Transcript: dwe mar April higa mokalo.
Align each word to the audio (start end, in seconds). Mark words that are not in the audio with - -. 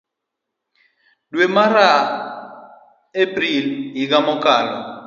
dwe 1.31 1.45
mar 1.57 1.73
April 3.25 3.65
higa 3.95 4.19
mokalo. 4.25 4.77